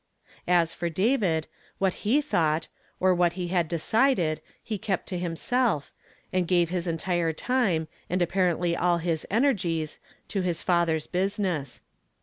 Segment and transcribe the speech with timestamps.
[0.47, 1.45] As for David,
[1.77, 2.69] what he thought,
[2.99, 5.93] or what he had decided, he kept to himself,
[6.33, 11.81] and gave his entire time, and apparently all his energies, to his father's business.